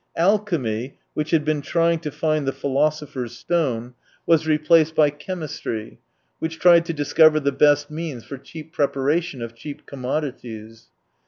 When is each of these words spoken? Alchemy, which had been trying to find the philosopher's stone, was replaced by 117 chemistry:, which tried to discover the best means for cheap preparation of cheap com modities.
Alchemy, 0.15 0.97
which 1.13 1.29
had 1.29 1.45
been 1.45 1.61
trying 1.61 1.99
to 1.99 2.09
find 2.09 2.47
the 2.47 2.51
philosopher's 2.51 3.37
stone, 3.37 3.93
was 4.25 4.47
replaced 4.47 4.95
by 4.95 5.09
117 5.09 5.27
chemistry:, 5.79 5.99
which 6.39 6.57
tried 6.57 6.85
to 6.87 6.91
discover 6.93 7.39
the 7.39 7.51
best 7.51 7.91
means 7.91 8.23
for 8.23 8.39
cheap 8.39 8.73
preparation 8.73 9.43
of 9.43 9.53
cheap 9.53 9.85
com 9.85 10.01
modities. 10.01 10.85